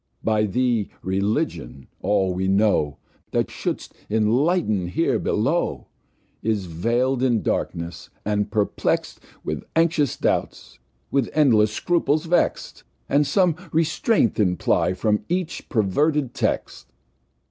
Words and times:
By 0.23 0.45
Thee 0.47 0.89
Religion, 1.03 1.85
all 2.01 2.33
we 2.33 2.47
know, 2.47 2.97
That 3.33 3.51
shou'd 3.51 3.87
enlighten 4.09 4.87
here 4.87 5.19
below, 5.19 5.89
Is 6.41 6.65
veil'd 6.65 7.21
in 7.21 7.43
Darkness, 7.43 8.09
and 8.25 8.49
perplext 8.49 9.19
With 9.43 9.63
anxious 9.75 10.17
Doubts, 10.17 10.79
with 11.11 11.29
endless 11.33 11.71
Scruples 11.71 12.25
vext, 12.25 12.83
And 13.07 13.27
some 13.27 13.55
Restraint 13.71 14.39
imply'd 14.39 14.97
from 14.97 15.23
each 15.29 15.69
perverted 15.69 16.33
Text. 16.33 16.87